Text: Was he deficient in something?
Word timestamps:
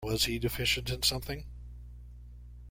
Was 0.03 0.23
he 0.25 0.39
deficient 0.39 0.89
in 0.89 1.03
something? 1.03 1.45